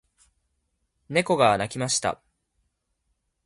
[1.09, 2.19] 猫が鳴きました。